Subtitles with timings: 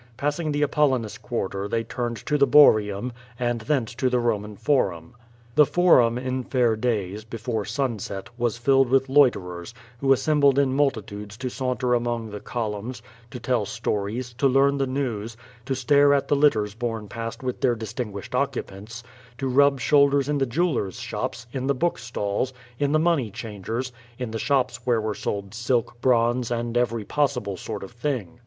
[0.17, 5.13] Passing the Apollinis Quarter they turned to the Boarium, and thence to the Roman Forum.
[5.53, 10.73] The Forum in fair days, before sunset, was filled with loi terers, who assembled in
[10.73, 15.37] multitudes to saunter among the columns^ to tell stories, to learn the news,
[15.67, 19.03] to stare at thti litters borne past with their distinguished occupants^
[19.37, 23.91] to rub shoulders in the jewellers' shops, in the book stalls, in the money changers',
[24.17, 28.39] in the shops where were sold silk, bronze, and every possible sort of thing.